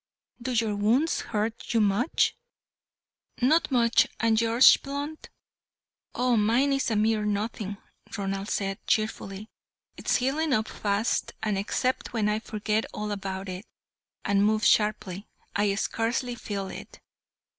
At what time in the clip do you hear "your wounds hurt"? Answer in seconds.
0.53-1.75